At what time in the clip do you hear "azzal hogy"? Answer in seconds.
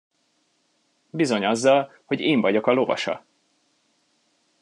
1.45-2.19